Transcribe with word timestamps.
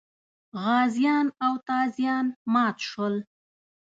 غازیان 0.61 1.27
او 1.45 1.53
تازیان 1.67 2.25
مات 2.53 2.77
شول. 2.89 3.15